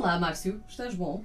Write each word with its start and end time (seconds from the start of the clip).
Olá, 0.00 0.18
Márcio, 0.18 0.62
estás 0.66 0.94
bom? 0.94 1.22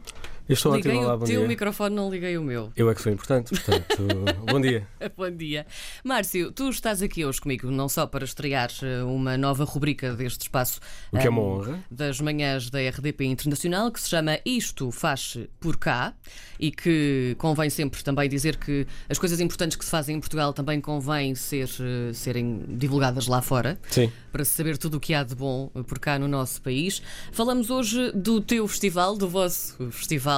Eu 0.47 0.53
estou 0.53 0.75
liguei 0.75 0.91
ótimo, 0.91 1.05
olá, 1.07 1.15
o 1.15 1.25
teu 1.25 1.39
dia. 1.39 1.47
microfone, 1.47 1.95
não 1.95 2.07
liguei 2.07 2.37
o 2.37 2.43
meu. 2.43 2.71
Eu 2.75 2.87
é 2.87 2.93
que 2.93 3.01
sou 3.01 3.11
importante, 3.11 3.49
portanto, 3.49 3.97
bom 4.45 4.61
dia. 4.61 4.87
Bom 5.17 5.29
dia. 5.31 5.65
Márcio, 6.03 6.51
tu 6.51 6.69
estás 6.69 7.01
aqui 7.01 7.23
hoje 7.25 7.39
comigo, 7.39 7.71
não 7.71 7.87
só 7.87 8.05
para 8.05 8.25
estrear 8.25 8.69
eh, 8.83 9.03
uma 9.03 9.37
nova 9.37 9.63
rubrica 9.63 10.13
deste 10.13 10.41
espaço 10.41 10.79
O 11.11 11.17
que 11.17 11.25
é 11.27 11.29
uma 11.29 11.41
ahm, 11.41 11.45
honra. 11.45 11.83
das 11.89 12.19
manhãs 12.19 12.69
da 12.69 12.79
RDP 12.79 13.25
Internacional, 13.25 13.91
que 13.91 13.99
se 14.01 14.09
chama 14.09 14.39
Isto 14.45 14.91
Faz 14.91 15.37
por 15.59 15.77
Cá, 15.77 16.13
e 16.59 16.71
que 16.71 17.35
convém 17.37 17.69
sempre 17.69 18.03
também 18.03 18.27
dizer 18.29 18.57
que 18.57 18.85
as 19.09 19.17
coisas 19.17 19.39
importantes 19.39 19.77
que 19.77 19.85
se 19.85 19.91
fazem 19.91 20.15
em 20.15 20.19
Portugal 20.19 20.53
também 20.53 20.81
convém 20.81 21.33
ser, 21.35 21.69
eh, 21.79 22.13
serem 22.13 22.63
divulgadas 22.67 23.25
lá 23.27 23.41
fora. 23.41 23.79
Sim. 23.89 24.11
para 24.31 24.43
se 24.43 24.51
saber 24.51 24.77
tudo 24.77 24.97
o 24.97 24.99
que 24.99 25.13
há 25.13 25.23
de 25.23 25.33
bom 25.33 25.69
por 25.87 25.97
cá 25.97 26.19
no 26.19 26.27
nosso 26.27 26.61
país. 26.61 27.01
Falamos 27.31 27.69
hoje 27.69 28.11
do 28.11 28.41
teu 28.41 28.67
festival, 28.67 29.15
do 29.15 29.29
vosso 29.29 29.89
festival, 29.91 30.34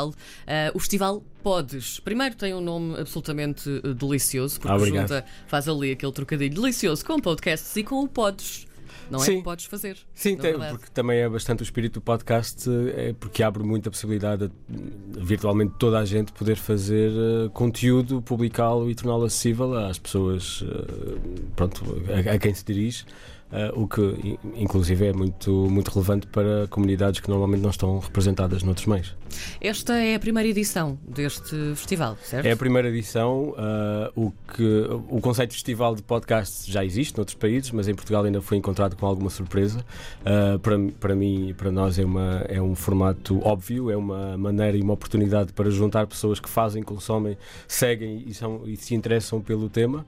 ah, 0.47 0.71
o 0.73 0.79
Festival 0.79 1.23
Podes. 1.43 1.99
Primeiro 1.99 2.35
tem 2.35 2.53
um 2.53 2.61
nome 2.61 2.99
absolutamente 2.99 3.69
eh, 3.83 3.93
delicioso, 3.93 4.59
porque 4.59 4.71
Ah, 4.71 4.77
obrigado. 4.77 5.07
junta, 5.09 5.25
faz 5.47 5.67
ali 5.67 5.91
aquele 5.91 6.11
trocadilho 6.11 6.53
delicioso 6.61 7.05
com 7.05 7.19
podcasts 7.19 7.75
e 7.75 7.83
com 7.83 8.03
o 8.03 8.07
Podes. 8.07 8.65
Não 9.09 9.21
é 9.21 9.25
Sim. 9.25 9.37
que 9.37 9.43
podes 9.43 9.63
fazer. 9.63 9.97
Sim, 10.13 10.35
tem- 10.35 10.53
porque 10.53 10.87
também 10.93 11.19
é 11.19 11.29
bastante 11.29 11.61
o 11.61 11.63
espírito 11.63 11.93
do 11.93 12.01
podcast, 12.01 12.69
eh, 12.69 13.09
é 13.11 13.13
porque 13.17 13.41
abre 13.41 13.63
muita 13.63 13.89
possibilidade 13.89 14.45
a 14.45 14.49
virtualmente 15.23 15.75
toda 15.79 15.97
a 15.99 16.03
gente 16.03 16.33
poder 16.33 16.57
fazer 16.57 17.11
eh, 17.11 17.49
conteúdo, 17.53 18.21
publicá-lo 18.21 18.89
e 18.91 18.95
torná-lo 18.95 19.23
acessível 19.23 19.73
às 19.77 19.97
pessoas 19.97 20.61
eh, 20.67 21.17
pronto, 21.55 21.81
a, 22.29 22.33
a 22.33 22.37
quem 22.37 22.53
se 22.53 22.65
dirige. 22.65 23.05
Eh, 23.51 23.71
o 23.73 23.87
que, 23.87 24.37
inclusive, 24.55 25.07
é 25.07 25.13
muito, 25.13 25.51
muito 25.69 25.89
relevante 25.89 26.27
para 26.27 26.67
comunidades 26.69 27.21
que 27.21 27.29
normalmente 27.29 27.61
não 27.61 27.69
estão 27.69 27.99
representadas 27.99 28.61
noutros 28.61 28.85
meios. 28.87 29.15
Esta 29.61 29.95
é 29.95 30.15
a 30.15 30.19
primeira 30.19 30.49
edição 30.49 30.97
deste 31.07 31.55
festival, 31.75 32.17
certo? 32.21 32.45
É 32.45 32.51
a 32.51 32.57
primeira 32.57 32.89
edição. 32.89 33.53
ah, 33.57 34.11
o, 34.15 34.31
que, 34.53 34.85
o 35.09 35.21
conceito 35.21 35.51
de 35.51 35.55
festival 35.55 35.95
de 35.95 36.03
podcast 36.03 36.69
já 36.69 36.83
existe 36.83 37.15
noutros 37.15 37.35
países, 37.35 37.71
mas 37.71 37.87
em 37.87 37.95
Portugal 37.95 38.23
ainda 38.23 38.41
foi 38.41 38.57
encontrado 38.57 38.95
com 38.95 39.05
alguma 39.05 39.29
surpresa. 39.29 39.83
Ah, 40.25 40.59
para, 40.61 40.77
para 40.99 41.15
mim 41.15 41.49
e 41.49 41.53
para 41.53 41.71
nós 41.71 41.97
é, 41.97 42.05
uma, 42.05 42.45
é 42.49 42.61
um 42.61 42.75
formato 42.75 43.39
óbvio, 43.45 43.89
é 43.89 43.95
uma 43.95 44.37
maneira 44.37 44.77
e 44.77 44.81
uma 44.81 44.93
oportunidade 44.93 45.53
para 45.53 45.69
juntar 45.69 46.05
pessoas 46.05 46.39
que 46.39 46.49
fazem, 46.49 46.83
consomem, 46.83 47.37
seguem 47.67 48.23
e, 48.27 48.33
são, 48.33 48.61
e 48.65 48.75
se 48.75 48.93
interessam 48.93 49.39
pelo 49.41 49.69
tema, 49.69 50.05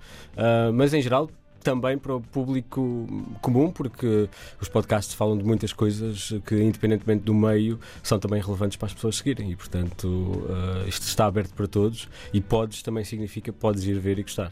mas 0.74 0.94
em 0.94 1.02
geral. 1.02 1.30
Também 1.64 1.98
para 1.98 2.16
o 2.16 2.22
público 2.22 3.08
comum, 3.42 3.72
porque 3.72 4.30
os 4.62 4.70
podcasts 4.70 5.14
falam 5.14 5.38
de 5.38 5.44
muitas 5.44 5.74
coisas 5.74 6.34
que, 6.46 6.56
independentemente 6.62 7.24
do 7.24 7.34
meio, 7.34 7.80
são 8.02 8.20
também 8.20 8.42
relevantes 8.42 8.78
para 8.78 8.88
as 8.88 8.94
pessoas 8.94 9.18
seguirem. 9.18 9.52
E, 9.52 9.56
portanto, 9.56 10.46
ah, 10.50 10.86
isto 10.88 11.04
está 11.04 11.26
aberto 11.26 11.54
para 11.54 11.68
todos. 11.68 12.08
E 12.34 12.40
podes 12.40 12.82
também 12.82 13.04
significa 13.04 13.52
podes 13.52 13.84
ir 13.84 14.00
ver 14.00 14.20
e 14.20 14.24
gostar. 14.24 14.52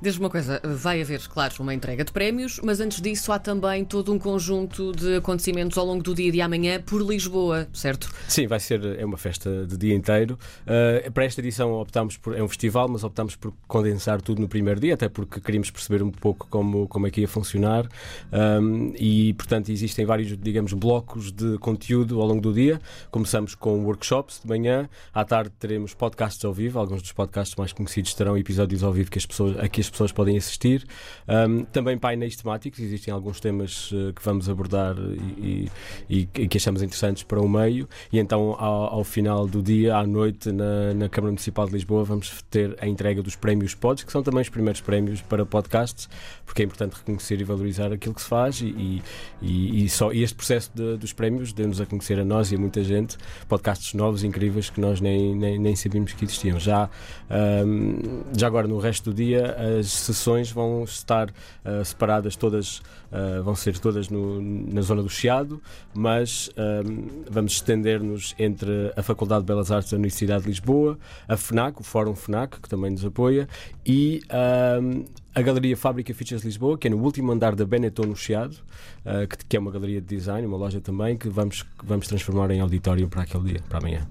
Diz-me 0.00 0.24
uma 0.24 0.30
coisa, 0.30 0.60
vai 0.64 1.00
haver, 1.00 1.20
claro, 1.28 1.54
uma 1.60 1.74
entrega 1.74 2.04
de 2.04 2.12
prémios, 2.12 2.60
mas 2.62 2.80
antes 2.80 3.00
disso 3.00 3.32
há 3.32 3.38
também 3.38 3.84
todo 3.84 4.12
um 4.12 4.18
conjunto 4.18 4.92
de 4.92 5.16
acontecimentos 5.16 5.76
ao 5.78 5.86
longo 5.86 6.02
do 6.02 6.14
dia 6.14 6.30
de 6.30 6.40
amanhã 6.40 6.80
por 6.80 7.00
Lisboa, 7.02 7.68
certo? 7.72 8.12
Sim, 8.28 8.46
vai 8.46 8.60
ser 8.60 8.84
é 8.98 9.04
uma 9.04 9.16
festa 9.16 9.66
de 9.66 9.76
dia 9.76 9.94
inteiro. 9.94 10.38
Ah, 10.66 11.10
para 11.10 11.24
esta 11.24 11.40
edição 11.40 11.72
optámos 11.72 12.16
por 12.16 12.36
é 12.36 12.42
um 12.42 12.48
festival, 12.48 12.88
mas 12.88 13.04
optámos 13.04 13.36
por 13.36 13.52
condensar 13.66 14.20
tudo 14.20 14.40
no 14.40 14.48
primeiro 14.48 14.80
dia, 14.80 14.94
até 14.94 15.08
porque 15.08 15.40
queríamos 15.40 15.70
perceber 15.70 16.02
um 16.02 16.10
pouco 16.10 16.46
como 16.48 16.88
como 16.88 17.06
é 17.06 17.10
que 17.10 17.20
ia 17.20 17.28
funcionar. 17.28 17.88
Ahm, 18.32 18.92
e 18.98 19.34
portanto 19.34 19.70
existem 19.70 20.04
vários, 20.04 20.36
digamos, 20.36 20.72
blocos 20.72 21.32
de 21.32 21.58
conteúdo 21.58 22.20
ao 22.20 22.26
longo 22.26 22.40
do 22.40 22.52
dia. 22.52 22.80
Começamos 23.10 23.54
com 23.54 23.84
workshops 23.84 24.40
de 24.42 24.48
manhã, 24.48 24.88
à 25.12 25.24
tarde 25.24 25.50
teremos 25.58 25.94
podcasts 25.94 26.44
ao 26.44 26.52
vivo. 26.52 26.78
Alguns 26.78 27.02
dos 27.02 27.12
podcasts 27.12 27.56
mais 27.56 27.72
conhecidos 27.72 28.14
terão 28.14 28.36
episódios 28.36 28.82
ao 28.82 28.92
vivo 28.92 29.10
que 29.10 29.18
as 29.18 29.26
pessoas 29.26 29.53
a 29.60 29.68
que 29.68 29.80
as 29.80 29.88
pessoas 29.90 30.12
podem 30.12 30.36
assistir. 30.36 30.84
Ahm, 31.26 31.64
também 31.72 31.96
painéis 31.98 32.36
temáticos, 32.36 32.80
existem 32.80 33.12
alguns 33.12 33.40
temas 33.40 33.90
eh, 33.92 34.12
que 34.14 34.22
vamos 34.24 34.48
abordar 34.48 34.96
e, 35.38 35.68
e- 36.08 36.28
e 36.36 36.48
que 36.48 36.56
achamos 36.58 36.82
interessantes 36.82 37.22
para 37.22 37.40
o 37.40 37.48
meio. 37.48 37.88
E 38.12 38.18
então, 38.18 38.56
ao, 38.58 38.94
ao 38.94 39.04
final 39.04 39.46
do 39.46 39.62
dia, 39.62 39.96
à 39.96 40.06
noite, 40.06 40.50
na, 40.52 40.94
na 40.94 41.08
Câmara 41.08 41.32
Municipal 41.32 41.66
de 41.66 41.72
Lisboa, 41.72 42.04
vamos 42.04 42.42
ter 42.50 42.76
a 42.80 42.86
entrega 42.86 43.22
dos 43.22 43.36
prémios 43.36 43.74
Pods, 43.74 44.04
que 44.04 44.12
são 44.12 44.22
também 44.22 44.42
os 44.42 44.48
primeiros 44.48 44.80
prémios 44.80 45.20
para 45.20 45.44
podcasts, 45.46 46.08
porque 46.44 46.62
é 46.62 46.64
importante 46.64 46.94
reconhecer 46.94 47.40
e 47.40 47.44
valorizar 47.44 47.92
aquilo 47.92 48.14
que 48.14 48.22
se 48.22 48.28
faz. 48.28 48.60
E, 48.60 49.02
e- 49.42 49.88
só, 49.88 50.12
este 50.12 50.34
processo 50.34 50.70
de- 50.74 50.96
dos 50.96 51.12
prémios 51.12 51.52
deu-nos 51.52 51.80
a 51.80 51.86
conhecer 51.86 52.18
a 52.18 52.24
nós 52.24 52.50
e 52.52 52.56
a 52.56 52.58
muita 52.58 52.82
gente 52.82 53.16
podcasts 53.48 53.94
novos, 53.94 54.24
incríveis, 54.24 54.70
que 54.70 54.80
nós 54.80 55.00
nem, 55.00 55.34
nem, 55.34 55.58
nem 55.58 55.76
sabíamos 55.76 56.12
que 56.12 56.24
existiam. 56.24 56.58
Já, 56.58 56.88
ahm, 57.30 58.22
já 58.36 58.46
agora, 58.46 58.66
no 58.68 58.78
resto 58.78 59.10
do 59.10 59.14
dia, 59.16 59.43
as 59.78 59.90
sessões 59.90 60.50
vão 60.50 60.84
estar 60.84 61.28
ah, 61.64 61.84
separadas 61.84 62.36
todas, 62.36 62.82
ah, 63.12 63.40
vão 63.42 63.54
ser 63.54 63.78
todas 63.78 64.08
no- 64.08 64.40
na 64.40 64.80
zona 64.82 65.02
do 65.02 65.08
Chiado, 65.08 65.60
mas 65.94 66.50
ahm, 66.56 67.06
vamos 67.30 67.52
estender-nos 67.52 68.34
entre 68.38 68.92
a 68.96 69.02
Faculdade 69.02 69.42
de 69.42 69.46
Belas 69.46 69.70
Artes 69.70 69.90
da 69.90 69.96
Universidade 69.96 70.42
de 70.44 70.48
Lisboa, 70.50 70.98
a 71.28 71.36
FNAC, 71.36 71.80
o 71.80 71.84
Fórum 71.84 72.14
FNAC, 72.14 72.60
que 72.60 72.68
também 72.68 72.90
nos 72.90 73.04
apoia, 73.04 73.48
e 73.86 74.20
ahm, 74.30 75.04
a 75.34 75.42
Galeria 75.42 75.76
Fábrica 75.76 76.14
Features 76.14 76.44
Lisboa, 76.44 76.78
que 76.78 76.86
é 76.86 76.90
no 76.90 76.98
último 77.02 77.32
andar 77.32 77.56
da 77.56 77.66
Benetton 77.66 78.04
no 78.06 78.16
Chiado, 78.16 78.56
ah, 79.04 79.26
que, 79.26 79.44
que 79.44 79.56
é 79.56 79.60
uma 79.60 79.70
galeria 79.70 80.00
de 80.00 80.06
design, 80.06 80.46
uma 80.46 80.56
loja 80.56 80.80
também, 80.80 81.16
que 81.16 81.28
vamos, 81.28 81.62
que 81.62 81.84
vamos 81.84 82.06
transformar 82.06 82.50
em 82.52 82.60
auditório 82.60 83.08
para 83.08 83.22
aquele 83.22 83.52
dia, 83.52 83.62
para 83.68 83.78
amanhã. 83.78 84.06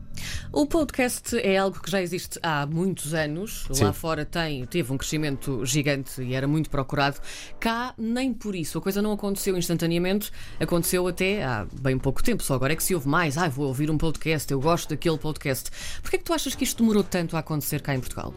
O 0.51 0.67
podcast 0.67 1.38
é 1.39 1.57
algo 1.57 1.79
que 1.79 1.89
já 1.89 2.01
existe 2.01 2.38
há 2.44 2.66
muitos 2.66 3.13
anos. 3.13 3.67
Sim. 3.72 3.85
Lá 3.85 3.94
fora 3.94 4.25
tem, 4.25 4.66
teve 4.66 4.91
um 4.91 4.97
crescimento 4.97 5.66
gigante 5.66 6.22
e 6.22 6.34
era 6.34 6.47
muito 6.47 6.69
procurado. 6.69 7.19
Cá, 7.59 7.94
nem 7.97 8.34
por 8.34 8.53
isso. 8.53 8.78
A 8.78 8.81
coisa 8.81 9.01
não 9.01 9.13
aconteceu 9.13 9.57
instantaneamente, 9.57 10.31
aconteceu 10.59 11.07
até 11.07 11.44
há 11.44 11.66
bem 11.81 11.97
pouco 11.97 12.22
tempo. 12.22 12.44
Só 12.44 12.55
agora 12.55 12.73
é 12.73 12.75
que 12.75 12.84
se 12.84 12.94
ouve 12.94 13.07
mais. 13.07 13.38
Ah, 13.38 13.47
vou 13.47 13.67
ouvir 13.67 13.90
um 13.90 13.97
podcast, 13.97 14.51
eu 14.51 14.59
gosto 14.59 14.90
daquele 14.90 15.17
podcast. 15.17 15.72
Porquê 16.01 16.17
é 16.17 16.19
que 16.19 16.25
tu 16.25 16.34
achas 16.34 16.53
que 16.53 16.63
isto 16.63 16.84
demorou 16.84 17.03
tanto 17.03 17.35
a 17.35 17.40
acontecer 17.40 17.81
cá 17.81 17.95
em 17.95 18.00
Portugal? 18.00 18.34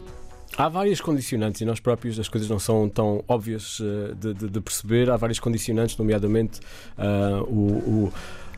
Há 0.57 0.67
várias 0.69 0.99
condicionantes 0.99 1.61
e 1.61 1.65
nós 1.65 1.79
próprios 1.79 2.19
as 2.19 2.27
coisas 2.27 2.49
não 2.49 2.57
são 2.57 2.89
tão 2.89 3.23
óbvias 3.27 3.79
eh, 3.79 4.13
de, 4.15 4.33
de- 4.33 4.49
de 4.49 4.59
perceber. 4.61 5.07
Há 5.09 5.15
várias 5.15 5.39
condicionantes, 5.39 5.95
nomeadamente 5.97 6.59
ah, 6.97 7.43
o. 7.47 8.07
o- 8.07 8.13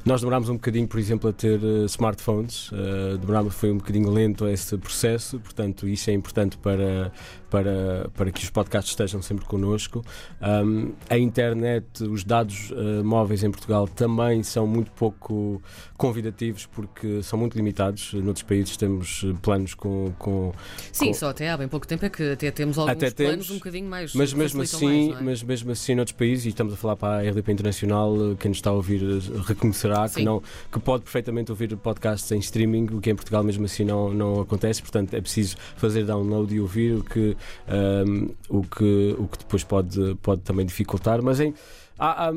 nós 0.05 0.21
demorámos 0.21 0.49
um 0.49 0.53
bocadinho, 0.53 0.87
por 0.87 0.99
exemplo, 0.99 1.29
a 1.29 1.33
ter 1.33 1.59
eh, 1.63 1.85
smartphones, 1.85 2.69
eh, 2.73 3.17
demorámos, 3.17 3.53
foi 3.53 3.71
um 3.71 3.77
bocadinho 3.77 4.09
lento 4.09 4.47
esse 4.47 4.77
processo, 4.77 5.39
portanto, 5.39 5.87
isso 5.87 6.09
é 6.09 6.13
importante 6.13 6.57
para, 6.57 7.11
para, 7.49 8.09
para 8.15 8.31
que 8.31 8.43
os 8.43 8.49
podcasts 8.49 8.91
estejam 8.91 9.21
sempre 9.21 9.45
connosco. 9.45 10.03
Um, 10.41 10.93
a 11.09 11.17
internet, 11.17 12.03
os 12.03 12.23
dados 12.23 12.71
eh, 12.71 13.03
móveis 13.03 13.43
em 13.43 13.51
Portugal 13.51 13.87
também 13.87 14.41
são 14.41 14.65
muito 14.65 14.89
pouco 14.91 15.61
convidativos 15.97 16.65
porque 16.65 17.21
são 17.21 17.37
muito 17.37 17.55
limitados. 17.55 18.13
Noutros 18.13 18.43
países 18.43 18.77
temos 18.77 19.25
planos 19.41 19.73
com- 19.73 20.13
com 20.17 20.53
Sim, 20.91 21.07
Com- 21.07 21.13
só 21.13 21.29
até 21.29 21.49
há 21.49 21.57
bem 21.57 21.67
pouco 21.67 21.85
tempo 21.85 22.05
é 22.05 22.09
que 22.09 22.31
até 22.31 22.49
temos 22.51 22.77
alguns 22.77 22.93
Até 22.95 23.11
planos 23.11 23.33
temos, 23.47 23.49
um 23.51 23.55
bocadinho 23.55 23.89
mais. 23.89 24.13
Mas 24.15 24.33
mesmo 24.33 24.61
assim, 24.61 25.09
mais, 25.09 25.19
é? 25.21 25.23
mas 25.23 25.43
mesmo 25.43 25.71
assim 25.71 25.93
noutros 25.93 26.15
países, 26.15 26.45
e 26.45 26.49
estamos 26.49 26.73
a 26.73 26.77
falar 26.77 26.95
para 26.95 27.17
a 27.19 27.29
RDP 27.29 27.51
Internacional, 27.51 28.15
quem 28.39 28.49
nos 28.49 28.57
está 28.59 28.69
a 28.69 28.73
ouvir 28.73 29.01
eh, 29.03 29.53
Sim. 30.07 30.19
que, 30.19 30.23
não, 30.25 30.41
que 30.71 30.79
pode 30.79 31.03
perfeitamente 31.03 31.51
ouvir 31.51 31.75
podcasts 31.77 32.31
em 32.31 32.39
streaming, 32.39 32.85
o 32.93 33.01
que 33.01 33.09
em 33.09 33.15
Portugal 33.15 33.43
mesmo 33.43 33.65
assim 33.65 33.83
não, 33.83 34.13
não 34.13 34.41
acontece, 34.41 34.81
portanto 34.81 35.13
é 35.13 35.21
preciso 35.21 35.55
fazer 35.77 36.05
download 36.05 36.53
e 36.53 36.59
ouvir, 36.59 36.95
o 36.97 37.03
que, 37.03 37.35
ahm, 37.67 38.29
o 38.49 38.63
que, 38.63 39.15
o 39.17 39.27
que 39.27 39.37
depois 39.39 39.63
pode, 39.63 40.15
pode 40.21 40.41
também 40.41 40.65
dificultar, 40.65 41.21
mas 41.21 41.39
em. 41.39 41.53
há- 41.97 42.27
há- 42.29 42.33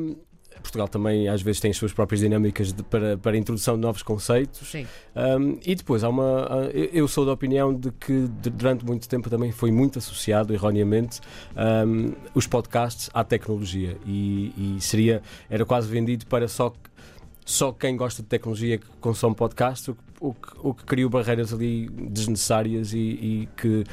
Portugal 0.61 0.87
também 0.87 1.27
às 1.27 1.41
vezes 1.41 1.59
tem 1.59 1.71
as 1.71 1.75
suas 1.77 1.91
próprias 1.91 2.21
dinâmicas 2.21 2.71
de- 2.71 2.83
para, 2.83 3.17
para 3.17 3.33
a 3.33 3.37
introdução 3.37 3.75
de 3.75 3.81
novos 3.81 4.01
conceitos. 4.01 4.65
Sim. 4.69 4.87
Um, 5.13 5.57
e 5.65 5.75
depois 5.75 6.05
há 6.05 6.09
uma. 6.09 6.69
eu- 6.93 7.05
sou 7.05 7.25
da 7.25 7.33
opinião 7.33 7.73
de 7.73 7.91
que 7.91 8.29
durante 8.49 8.85
muito 8.85 9.09
tempo 9.09 9.29
também 9.29 9.51
foi 9.51 9.71
muito 9.71 9.99
associado, 9.99 10.53
erroneamente, 10.53 11.19
um, 11.85 12.13
os 12.33 12.47
podcasts 12.47 13.09
à 13.13 13.25
tecnologia. 13.25 13.97
E, 14.05 14.75
e 14.77 14.81
seria. 14.81 15.21
Era 15.49 15.65
quase 15.65 15.89
vendido 15.89 16.25
para 16.27 16.47
só. 16.47 16.71
Só 17.45 17.71
quem 17.71 17.95
gosta 17.95 18.21
de 18.21 18.29
tecnologia 18.29 18.77
que 18.77 18.87
consome 18.99 19.35
podcast, 19.35 19.91
o 19.91 19.97
o 20.23 20.33
o 20.63 20.73
que 20.73 20.85
criou 20.85 21.09
barreiras 21.09 21.53
ali 21.53 21.89
desnecessárias 21.89 22.93
e, 22.93 22.97
e 22.97 23.49
que 23.57 23.83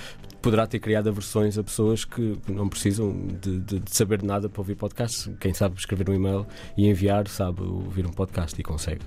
poderá 0.43 0.67
ter 0.67 0.79
criado 0.79 1.09
aversões 1.09 1.59
a 1.59 1.63
pessoas 1.63 2.05
que 2.05 2.39
não 2.49 2.69
precisam 2.69 3.27
de, 3.41 3.59
de- 3.61 3.79
de 3.81 3.95
saber 3.97 4.23
nada 4.23 4.49
para 4.49 4.61
ouvir 4.61 4.75
podcasts. 4.75 5.31
Quem 5.41 5.53
sabe 5.53 5.79
escrever 5.79 6.09
um 6.09 6.15
e-mail 6.15 6.47
e 6.77 6.89
enviar, 6.89 7.29
sabe 7.29 7.63
ouvir 7.63 8.07
um 8.07 8.11
podcast 8.11 8.59
e 8.59 8.65
consegue. 8.65 9.03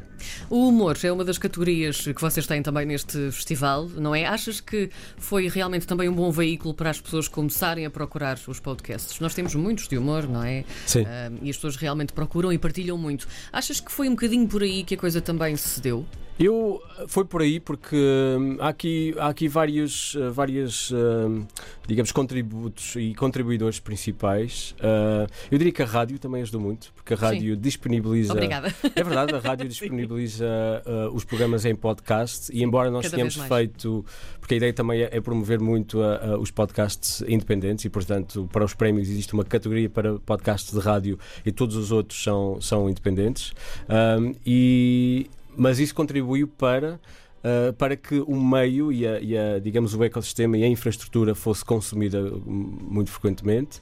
O 0.50 0.70
humor 0.70 0.98
é 1.04 1.12
uma 1.12 1.26
das 1.26 1.38
categorias 1.38 2.02
que 2.02 2.22
vocês 2.22 2.48
têm 2.48 2.62
também 2.62 2.86
neste 2.86 3.32
festival, 3.32 3.90
não 3.90 4.16
é? 4.16 4.26
Achas 4.26 4.62
que 4.62 4.90
foi 5.18 5.50
realmente 5.50 5.86
também 5.86 6.08
um 6.08 6.14
bom 6.14 6.32
veículo 6.32 6.74
para 6.74 6.90
as 6.90 7.02
pessoas 7.02 7.28
começarem 7.28 7.86
a 7.86 7.90
procurar 7.90 8.40
os 8.48 8.60
podcasts? 8.60 9.20
Nós 9.20 9.34
temos 9.34 9.54
muitos 9.56 9.88
de 9.88 9.98
humor, 9.98 10.28
não 10.28 10.44
é? 10.44 10.64
Sim. 10.86 11.04
Ah, 11.06 11.32
e 11.42 11.50
as 11.50 11.58
pessoas 11.58 11.76
realmente 11.76 12.14
procuram 12.14 12.54
e 12.54 12.58
partilham 12.58 12.98
muito. 12.98 13.28
Achas 13.52 13.80
que 13.82 13.92
foi 13.92 14.08
um 14.08 14.12
bocadinho 14.12 14.48
por 14.48 14.62
aí 14.64 14.84
que 14.84 14.96
a 14.96 14.98
coisa 14.98 15.20
também 15.20 15.58
se 15.58 15.82
deu? 15.82 16.06
Eu 16.40 16.82
foi 17.08 17.26
por 17.26 17.42
aí 17.42 17.60
porque 17.60 17.96
hum, 17.96 18.58
há 18.60 18.70
aqui, 18.70 19.14
há 19.18 19.28
aqui 19.28 19.48
vários, 19.48 20.16
uh, 20.16 20.32
várias, 20.32 20.90
uh, 20.92 21.46
digamos, 21.88 22.12
contributos 22.12 22.96
e 22.96 23.14
contribuidores 23.14 23.80
principais. 23.80 24.76
Uh, 24.80 25.30
eu 25.52 25.58
diria 25.58 25.72
que 25.72 25.82
a 25.82 25.86
rádio 25.86 26.18
também 26.18 26.42
ajudou 26.42 26.62
muito, 26.62 26.92
porque 26.96 27.14
a 27.14 27.18
rádio 27.18 27.56
Sim. 27.56 27.62
disponibiliza. 27.62 28.34
Obrigada. 28.34 28.74
É 28.96 29.04
verdade, 29.04 29.36
a 29.36 29.40
rádio 29.40 29.68
disponibiliza 29.70 30.46
os 31.14 31.24
programas 31.24 31.66
em 31.66 31.76
podcast 31.76 32.52
e 32.54 32.64
embora 32.64 32.90
nós 32.90 33.04
Cada 33.04 33.16
tenhamos 33.16 33.36
feito, 33.36 34.06
porque 34.40 34.56
a 34.56 34.58
ideia 34.58 34.74
também 34.74 35.02
é, 35.02 35.10
é 35.12 35.22
promover 35.22 35.60
muito 35.60 36.00
uh, 36.00 36.36
uh, 36.36 36.40
os 36.40 36.52
podcasts 36.52 37.22
independentes 37.28 37.86
e 37.86 37.90
portanto 37.90 38.50
para 38.52 38.66
os 38.66 38.74
prémios 38.74 39.10
existe 39.10 39.34
uma 39.34 39.44
categoria 39.44 39.90
para 39.90 40.20
podcasts 40.20 40.74
de 40.74 40.80
rádio 40.80 41.18
e 41.46 41.52
todos 41.52 41.76
os 41.76 41.92
outros 41.92 42.22
são, 42.22 42.60
são 42.62 42.90
independentes 42.90 43.54
Um, 43.90 44.34
e, 44.46 45.30
mas 45.56 45.80
isso 45.80 45.94
contribuiu 45.94 46.48
para 46.48 47.00
Uh, 47.44 47.74
para 47.74 47.98
que 47.98 48.22
o 48.22 48.42
meio 48.42 48.90
e, 48.90 49.06
a, 49.06 49.20
e 49.20 49.38
a, 49.38 49.60
digamos, 49.60 49.94
o 49.94 50.02
ecossistema 50.02 50.58
e 50.58 50.64
a 50.64 50.68
infraestrutura 50.70 51.36
fosse 51.36 51.66
consumida 51.66 52.22
hum, 52.22 52.78
muito 52.90 53.12
frequentemente. 53.12 53.82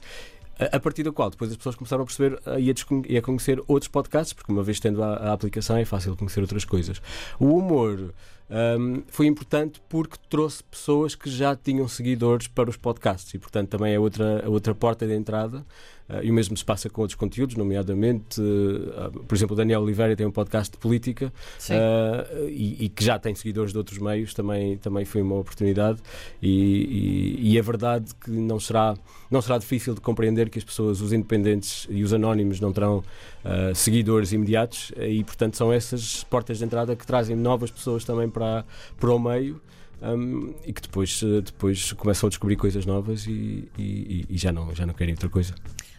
A 0.58 0.80
partir 0.80 1.04
da 1.04 1.12
qual 1.12 1.30
depois 1.30 1.48
as 1.48 1.56
pessoas 1.56 1.76
começaram 1.76 2.02
a 2.02 2.06
perceber 2.06 2.34
uh, 2.44 2.58
e, 2.58 2.70
a 2.70 2.74
e 3.08 3.16
a 3.16 3.22
conhecer 3.22 3.62
outros 3.68 3.88
podcasts, 3.88 4.32
porque 4.32 4.50
uma 4.50 4.64
vez 4.64 4.80
tendo 4.80 5.00
a, 5.00 5.14
a 5.14 5.32
aplicação 5.32 5.76
é 5.76 5.84
fácil 5.84 6.16
conhecer 6.16 6.40
outras 6.40 6.64
coisas. 6.64 7.00
O 7.38 7.56
humor 7.56 8.12
um, 8.52 9.02
foi 9.08 9.26
importante 9.26 9.80
porque 9.88 10.16
trouxe 10.28 10.62
pessoas 10.62 11.14
que 11.14 11.30
já 11.30 11.56
tinham 11.56 11.88
seguidores 11.88 12.48
para 12.48 12.68
os 12.68 12.76
podcasts 12.76 13.32
e, 13.32 13.38
portanto, 13.38 13.70
também 13.70 13.94
é 13.94 13.98
outra, 13.98 14.44
outra 14.46 14.74
porta 14.74 15.06
de 15.06 15.14
entrada. 15.14 15.64
Uh, 16.12 16.22
e 16.24 16.30
o 16.30 16.34
mesmo 16.34 16.54
se 16.56 16.64
passa 16.64 16.90
com 16.90 17.00
outros 17.00 17.14
conteúdos, 17.16 17.56
nomeadamente, 17.56 18.38
uh, 18.40 19.08
uh, 19.08 19.24
por 19.24 19.34
exemplo, 19.34 19.54
o 19.54 19.56
Daniel 19.56 19.80
Oliveira 19.80 20.14
tem 20.14 20.26
um 20.26 20.30
podcast 20.30 20.70
de 20.72 20.76
política. 20.78 21.32
Uh, 21.78 22.48
e, 22.48 22.84
e 22.84 22.88
que 22.90 23.02
já 23.04 23.18
tem 23.18 23.34
seguidores 23.34 23.72
de 23.72 23.78
outros 23.78 23.98
meios, 23.98 24.34
também, 24.34 24.76
também 24.76 25.04
foi 25.06 25.22
uma 25.22 25.36
oportunidade. 25.36 26.00
E, 26.42 27.38
e- 27.42 27.52
e 27.52 27.58
é 27.58 27.62
verdade 27.62 28.12
que 28.22 28.30
não 28.30 28.60
será, 28.60 28.94
não 29.30 29.40
será 29.40 29.56
difícil 29.58 29.94
de 29.94 30.00
compreender 30.02 30.50
que 30.50 30.58
as 30.58 30.64
pessoas, 30.64 31.00
os 31.00 31.12
independentes 31.12 31.86
e 31.88 32.02
os 32.02 32.12
anónimos, 32.12 32.60
não 32.60 32.72
terão 32.72 32.98
uh, 32.98 33.74
seguidores 33.74 34.32
imediatos, 34.32 34.92
e 35.00 35.24
portanto 35.24 35.56
são 35.56 35.72
essas 35.72 36.24
portas 36.24 36.58
de 36.58 36.64
entrada 36.64 36.94
que 36.94 37.06
trazem 37.06 37.34
novas 37.36 37.70
pessoas 37.70 38.04
também 38.04 38.28
para, 38.28 38.64
para 39.00 39.10
o 39.14 39.18
meio. 39.18 39.60
um, 40.02 40.52
e 40.66 40.72
que 40.72 40.82
depois, 40.82 41.22
depois 41.44 41.92
começam 41.92 42.26
a 42.26 42.28
descobrir 42.30 42.56
coisas 42.56 42.84
novas 42.84 43.24
e, 43.26 43.68
e- 43.78 44.26
e 44.28 44.36
já, 44.36 44.50
não, 44.52 44.74
já 44.74 44.84
não 44.84 44.92
querem 44.94 45.14
outra 45.14 45.28
coisa. 45.28 45.54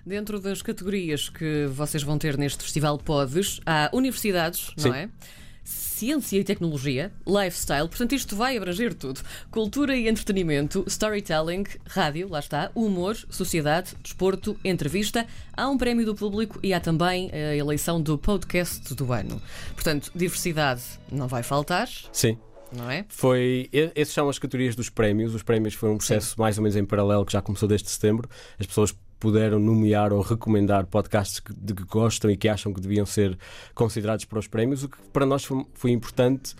Dentro 0.05 0.37
das 0.37 0.61
categorias 0.61 1.29
que 1.29 1.65
vocês 1.67 2.03
vão 2.03 2.17
ter 2.17 2.37
neste 2.37 2.61
Festival 2.61 2.97
Podes, 2.97 3.61
há 3.65 3.89
universidades, 3.93 4.71
Sim. 4.75 4.89
não 4.89 4.95
é? 4.95 5.09
Ciência 5.63 6.37
e 6.37 6.43
tecnologia, 6.43 7.09
lifestyle, 7.25 7.87
portanto 7.87 8.13
isto 8.13 8.35
vai 8.35 8.57
abranger 8.57 8.93
tudo. 8.93 9.21
Cultura 9.49 9.95
e 9.95 10.09
entretenimento, 10.09 10.83
storytelling, 10.87 11.63
rádio, 11.87 12.27
lá 12.27 12.39
está, 12.39 12.69
humor, 12.75 13.15
sociedade, 13.29 13.93
desporto, 14.03 14.59
entrevista. 14.65 15.25
Há 15.55 15.69
um 15.69 15.77
prémio 15.77 16.05
do 16.05 16.13
público 16.13 16.59
e 16.61 16.73
há 16.73 16.81
também 16.81 17.31
a 17.31 17.55
eleição 17.55 18.01
do 18.01 18.17
podcast 18.17 18.93
do 18.93 19.13
ano. 19.13 19.41
Portanto, 19.73 20.11
diversidade 20.13 20.81
não 21.09 21.29
vai 21.29 21.43
faltar, 21.43 21.87
Sim. 22.11 22.37
não 22.75 22.91
é? 22.91 23.05
Foi, 23.07 23.69
essas 23.95 24.13
são 24.13 24.27
as 24.27 24.37
categorias 24.37 24.75
dos 24.75 24.89
prémios. 24.89 25.33
Os 25.33 25.43
prémios 25.43 25.75
foram 25.75 25.93
um 25.93 25.97
processo 25.97 26.37
mais 26.37 26.57
ou 26.57 26.63
menos 26.63 26.75
em 26.75 26.83
paralelo 26.83 27.25
que 27.25 27.31
já 27.31 27.41
começou 27.41 27.69
desde 27.69 27.89
setembro. 27.89 28.29
As 28.59 28.65
pessoas 28.65 28.93
puderam 29.23 29.57
nomear 29.57 30.11
ou 30.11 30.19
recomendar 30.19 30.85
podcasts 30.85 31.41
de 31.57 31.73
que 31.73 31.85
gostam 31.85 32.29
e 32.29 32.35
que 32.35 32.49
acham 32.49 32.73
que 32.73 32.81
deviam 32.81 33.05
ser 33.05 33.37
considerados 33.73 34.25
para 34.25 34.37
os 34.37 34.47
prémios, 34.49 34.83
o 34.83 34.89
que 34.89 34.97
para 35.13 35.25
nós 35.25 35.45
foi, 35.45 35.65
foi 35.73 35.91
importante 35.91 36.53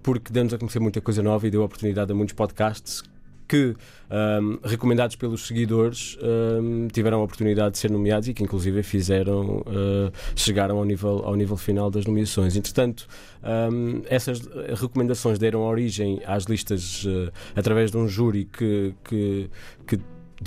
porque 0.00 0.32
deu-nos 0.32 0.54
a 0.54 0.58
conhecer 0.58 0.78
muita 0.78 1.00
coisa 1.00 1.24
nova 1.24 1.44
e 1.44 1.50
deu 1.50 1.62
a 1.62 1.64
oportunidade 1.64 2.12
a 2.12 2.14
muitos 2.14 2.32
podcasts 2.32 3.02
que, 3.48 3.74
ahm, 4.10 4.58
recomendados 4.62 5.16
pelos 5.16 5.44
seguidores, 5.46 6.16
ahm, 6.22 6.86
tiveram 6.86 7.20
a 7.20 7.24
oportunidade 7.24 7.72
de 7.72 7.78
ser 7.78 7.90
nomeados 7.90 8.28
e 8.28 8.32
que, 8.32 8.44
inclusive, 8.44 8.80
fizeram, 8.84 9.64
ah, 9.66 10.12
chegaram 10.36 10.78
ao 10.78 10.84
nível, 10.84 11.22
ao 11.24 11.34
nível 11.34 11.56
final 11.56 11.90
das 11.90 12.06
nomeações. 12.06 12.54
Entretanto, 12.54 13.08
ahm, 13.42 14.02
essas 14.08 14.40
recomendações 14.80 15.36
deram 15.36 15.62
origem 15.62 16.22
às 16.24 16.44
listas 16.44 17.04
ah, 17.08 17.32
através 17.56 17.90
de 17.90 17.96
um 17.96 18.06
júri 18.06 18.44
que, 18.44 18.94
que, 19.04 19.50
que 19.84 19.98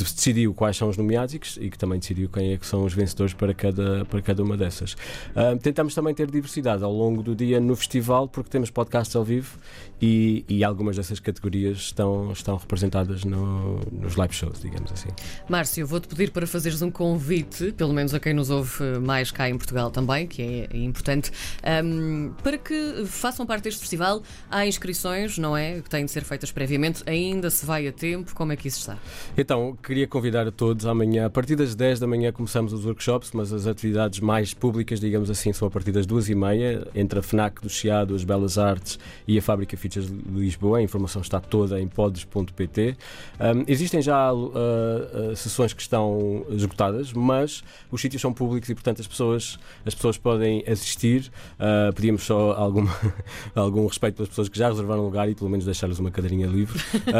decidiu 0.03 0.53
quais 0.53 0.75
são 0.77 0.89
os 0.89 0.97
nomeados 0.97 1.33
e 1.59 1.69
que, 1.69 1.77
também 1.77 1.99
decidiu 1.99 2.29
quem 2.29 2.53
é 2.53 2.57
que 2.57 2.65
são 2.65 2.83
os 2.83 2.93
vencedores 2.93 3.33
para 3.33 3.53
cada, 3.53 4.05
para 4.05 4.21
cada 4.21 4.43
uma 4.43 4.55
dessas. 4.57 4.95
Ah, 5.35 5.55
tentamos 5.61 5.93
também 5.95 6.13
ter 6.13 6.29
diversidade 6.29 6.83
ao 6.83 6.91
longo 6.91 7.21
do 7.23 7.35
dia 7.35 7.59
no 7.59 7.75
festival, 7.75 8.27
porque 8.27 8.49
temos 8.49 8.69
podcasts 8.69 9.15
ao 9.15 9.23
vivo 9.23 9.57
e, 10.01 10.43
e 10.47 10.63
algumas 10.63 10.95
dessas 10.97 11.19
categorias 11.19 11.77
estão, 11.77 12.31
estão 12.31 12.57
representadas 12.57 13.23
no- 13.23 13.79
nos 13.91 14.15
live 14.15 14.33
shows, 14.33 14.59
digamos 14.61 14.91
assim. 14.91 15.09
Márcio, 15.49 15.85
vou-te 15.87 16.07
pedir 16.07 16.31
para 16.31 16.45
fazeres 16.47 16.81
um 16.81 16.91
convite, 16.91 17.71
pelo 17.73 17.93
menos 17.93 18.13
a 18.13 18.19
quem 18.19 18.33
nos 18.33 18.49
ouve 18.49 18.83
mais 19.01 19.31
cá 19.31 19.49
em 19.49 19.57
Portugal 19.57 19.89
também, 19.91 20.27
que 20.27 20.41
é 20.41 20.77
importante, 20.77 21.31
ahm, 21.63 22.31
para 22.43 22.57
que 22.57 23.03
façam 23.05 23.45
parte 23.45 23.63
deste 23.65 23.79
festival. 23.79 24.21
Há 24.49 24.65
inscrições, 24.65 25.37
não 25.37 25.55
é? 25.55 25.81
Que 25.81 25.89
têm 25.89 26.05
de 26.05 26.11
ser 26.11 26.23
feitas 26.23 26.51
previamente. 26.51 27.03
Ainda 27.07 27.49
se 27.49 27.65
vai 27.65 27.87
a 27.87 27.91
tempo. 27.91 28.33
Como 28.35 28.51
é 28.51 28.55
que 28.55 28.67
isso 28.67 28.79
está? 28.79 28.97
Então, 29.37 29.77
queria 29.87 30.05
convidar 30.05 30.45
a 30.45 30.51
todos 30.51 30.85
amanhã, 30.85 31.27
a 31.27 31.29
partir 31.29 31.55
das 31.55 31.73
10 31.73 32.01
da 32.01 32.05
manhã 32.05 32.29
começamos 32.29 32.73
os 32.73 32.83
workshops, 32.83 33.31
mas 33.33 33.53
as 33.53 33.65
atividades 33.65 34.19
mais 34.19 34.53
públicas, 34.53 34.99
digamos 34.99 35.29
assim, 35.29 35.53
são 35.53 35.65
a 35.65 35.71
partir 35.71 35.93
das 35.93 36.05
2 36.05 36.27
e 36.27 36.35
meia, 36.35 36.85
entre 36.93 37.19
a 37.19 37.21
FNAC 37.21 37.61
do 37.61 37.69
Chiado, 37.69 38.13
as 38.13 38.25
Belas 38.25 38.57
Artes 38.57 38.99
e 39.25 39.37
a 39.37 39.41
Fábrica 39.41 39.77
Features 39.77 40.09
de 40.09 40.39
Lisboa. 40.39 40.79
A 40.79 40.81
informação 40.81 41.21
está 41.21 41.39
toda 41.39 41.79
em 41.79 41.87
podes.pt. 41.87 42.97
Um, 43.39 43.63
existem 43.65 44.01
já 44.01 44.33
uh, 44.33 44.49
uh, 44.49 45.35
sessões 45.37 45.71
que 45.71 45.81
estão 45.81 46.45
esgotadas, 46.49 47.13
mas 47.13 47.63
os 47.89 48.01
sítios 48.01 48.21
são 48.21 48.33
públicos 48.33 48.67
e, 48.67 48.73
portanto, 48.73 48.99
as 48.99 49.07
pessoas, 49.07 49.57
as 49.85 49.95
pessoas 49.95 50.17
podem 50.17 50.65
assistir. 50.67 51.31
Uh, 51.53 51.93
pedimos 51.93 52.23
só 52.23 52.51
alguma, 52.51 52.93
algum 53.55 53.87
respeito 53.87 54.15
pelas 54.15 54.27
pessoas 54.27 54.49
que 54.49 54.59
já 54.59 54.67
reservaram 54.67 55.01
lugar 55.05 55.29
e 55.29 55.33
pelo 55.33 55.49
menos 55.49 55.63
deixar-lhes 55.63 55.97
uma 55.97 56.11
cadeirinha 56.11 56.47
livre. 56.47 56.77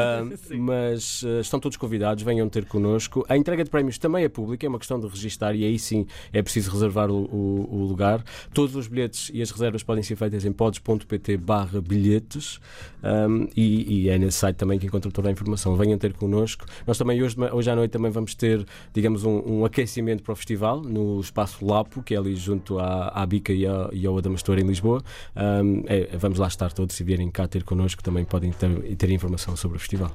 Mas 0.60 1.24
estão 1.40 1.62
todos 1.62 1.78
convidados, 1.78 2.25
venham 2.25 2.47
ter 2.50 2.66
connosco. 2.66 3.26
A 3.30 3.38
entrega 3.38 3.64
de 3.64 3.70
prémios 3.70 3.98
também 3.98 4.24
é 4.24 4.30
pública, 4.30 4.66
é 4.66 4.70
uma 4.70 4.80
questão 4.80 5.00
de 5.00 5.08
registar 5.08 5.56
e 5.56 5.64
aí 5.66 5.78
sim 5.80 6.06
é 6.32 6.42
preciso 6.42 6.72
reservar 6.72 7.10
o, 7.10 7.26
o- 7.26 7.68
o 7.72 7.86
lugar. 7.88 8.24
Todos 8.54 8.76
os 8.76 8.88
bilhetes 8.88 9.30
e 9.34 9.42
as 9.42 9.52
reservas 9.52 9.84
podem 9.84 10.04
ser 10.04 10.16
feitas 10.16 10.46
em 10.46 10.52
pods.pt 10.52 11.38
barra 11.38 11.81
bilhetes 11.81 12.60
um, 13.04 13.48
e, 13.56 14.04
e 14.06 14.10
é 14.10 14.18
nesse 14.18 14.38
site 14.38 14.56
também 14.57 14.80
que 14.80 14.86
encontram 14.88 15.12
toda 15.12 15.30
a 15.30 15.31
informação. 15.31 15.76
Venham 15.76 15.98
ter 15.98 16.14
connosco. 16.14 16.66
Nós 16.86 16.98
também 16.98 17.21
hoje, 17.21 17.36
hoje 17.52 17.69
à 17.69 17.76
noite 17.76 17.92
também 17.92 18.12
vamos 18.12 18.33
ter, 18.36 18.66
digamos, 18.94 19.24
um, 19.24 19.42
um 19.45 19.66
aquecimento 19.66 20.24
para 20.24 20.33
o 20.33 20.36
festival 20.36 20.81
no 20.81 21.19
espaço 21.19 21.66
Lapo, 21.66 22.02
que 22.04 22.14
é 22.16 22.18
ali 22.18 22.36
junto 22.36 22.80
à, 22.80 23.10
à 23.10 23.26
Bica 23.26 23.54
e, 23.54 23.66
à, 23.66 23.90
e 23.94 24.06
ao 24.06 24.18
Adamastor 24.18 24.57
em 24.60 24.64
Lisboa. 24.68 25.02
Um, 25.36 25.83
é- 25.88 26.18
vamos 26.18 26.40
lá 26.40 26.48
estar 26.48 26.71
todos, 26.74 26.95
se 26.95 27.04
vierem 27.04 27.30
cá 27.30 27.48
ter 27.48 27.64
connosco 27.64 28.02
também 28.04 28.26
podem 28.26 28.52
ter, 28.52 28.95
ter 28.95 29.10
informação 29.12 29.56
sobre 29.56 29.78
o 29.78 29.80
festival. 29.80 30.12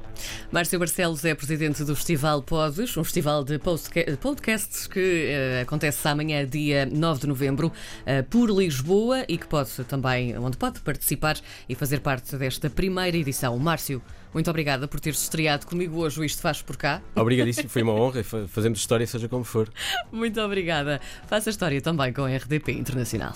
Márcio 0.51 0.79
Barcelos 0.79 1.25
é 1.25 1.35
presidente 1.35 1.85
do 1.85 1.95
Festival 1.95 2.22
Podes, 2.47 2.97
um 2.97 3.03
festival 3.03 3.43
de 3.43 3.59
podcasts 4.21 4.87
que 4.87 5.27
eh, 5.29 5.61
acontece 5.63 6.07
amanhã, 6.07 6.47
dia 6.47 6.87
9 6.87 7.23
de 7.23 7.27
novembro, 7.27 7.73
eh, 8.07 8.23
por 8.23 8.49
Lisboa 8.49 9.25
e 9.29 9.37
que 9.37 9.47
pode 9.47 9.71
também, 9.89 10.39
onde 10.39 10.57
pode 10.57 10.81
participar 10.81 11.37
e 11.69 11.75
fazer 11.75 11.99
parte 12.01 12.37
desta 12.37 12.71
primeira 12.71 13.17
edição. 13.17 13.59
Márcio, 13.59 14.01
muito 14.33 14.49
obrigada 14.49 14.87
por 14.87 15.01
teres 15.01 15.21
estreado 15.21 15.67
comigo 15.67 15.99
hoje. 15.99 16.21
o 16.21 16.25
Isto 16.25 16.41
faz 16.43 16.63
por 16.63 16.77
cá. 16.77 17.03
Obrigadíssimo, 17.17 17.69
foi 17.69 17.83
uma 17.83 17.93
honra. 18.01 18.23
fa- 18.23 18.47
Fazemos 18.47 18.79
história, 18.79 19.07
seja 19.07 19.29
como 19.29 19.43
for. 19.43 19.69
Muito 20.13 20.41
obrigada. 20.41 21.01
Faça 21.27 21.51
história 21.51 21.81
também 21.83 22.13
com 22.13 22.23
a 22.23 22.29
RDP 22.37 22.71
Internacional. 22.73 23.35